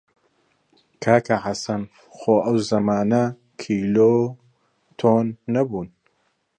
کاکە 1.03 1.35
حەسەن 1.45 1.81
خۆ 2.15 2.33
ئەو 2.45 2.57
زەمانە 2.69 3.23
کیلۆ 3.61 4.11
و 4.23 4.27
تۆن 4.99 5.27
نەبوون! 5.53 5.87